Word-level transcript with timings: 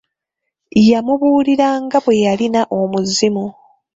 Yamubuuliranga 0.89 1.97
bwe 2.03 2.15
yalina 2.23 2.61
omuzimu. 2.79 3.45